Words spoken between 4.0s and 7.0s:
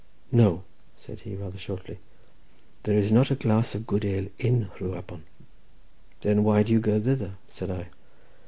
ale in Rhiwabon." "Then why do you go